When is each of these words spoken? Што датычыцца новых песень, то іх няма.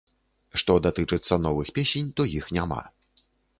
Што 0.61 0.77
датычыцца 0.85 1.39
новых 1.45 1.71
песень, 1.77 2.09
то 2.19 2.29
іх 2.41 2.51
няма. 2.59 2.83